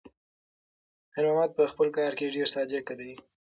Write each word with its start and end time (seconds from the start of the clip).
خیر 1.13 1.25
محمد 1.29 1.51
په 1.57 1.63
خپل 1.71 1.87
کار 1.97 2.11
کې 2.17 2.33
ډېر 2.35 2.47
صادق 2.55 2.85
دی. 2.99 3.13